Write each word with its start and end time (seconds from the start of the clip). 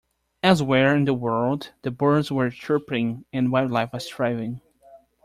Elsewhere 0.41 0.95
in 0.95 1.05
the 1.05 1.13
world, 1.13 1.73
the 1.83 1.91
birds 1.91 2.31
were 2.31 2.49
chirping 2.49 3.23
and 3.31 3.51
wildlife 3.51 3.93
was 3.93 4.09
thriving. 4.09 4.59